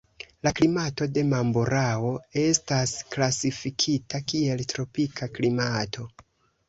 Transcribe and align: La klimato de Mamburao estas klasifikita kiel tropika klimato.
La 0.45 0.51
klimato 0.59 1.07
de 1.17 1.23
Mamburao 1.33 2.09
estas 2.45 2.95
klasifikita 3.17 4.23
kiel 4.33 4.65
tropika 4.75 5.29
klimato. 5.39 6.09